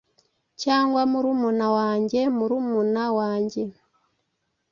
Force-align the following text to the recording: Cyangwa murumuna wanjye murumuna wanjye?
Cyangwa 0.61 1.01
murumuna 1.11 1.67
wanjye 1.77 2.19
murumuna 2.37 3.05
wanjye? 3.17 3.63